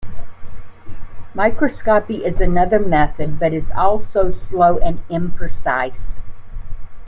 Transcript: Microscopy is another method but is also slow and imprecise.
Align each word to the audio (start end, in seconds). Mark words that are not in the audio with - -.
Microscopy 1.35 2.25
is 2.25 2.41
another 2.41 2.79
method 2.79 3.37
but 3.37 3.53
is 3.53 3.69
also 3.75 4.31
slow 4.31 4.79
and 4.79 5.07
imprecise. 5.09 6.15